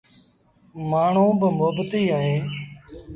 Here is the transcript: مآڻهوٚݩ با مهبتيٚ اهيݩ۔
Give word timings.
مآڻهوٚݩ 0.89 1.37
با 1.39 1.47
مهبتيٚ 1.59 2.13
اهيݩ۔ 2.17 2.43